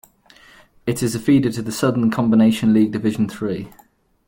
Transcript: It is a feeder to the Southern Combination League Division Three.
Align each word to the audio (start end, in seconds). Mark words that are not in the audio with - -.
It 0.87 1.03
is 1.03 1.13
a 1.13 1.19
feeder 1.19 1.51
to 1.51 1.61
the 1.61 1.71
Southern 1.71 2.09
Combination 2.09 2.73
League 2.73 2.91
Division 2.91 3.29
Three. 3.29 3.71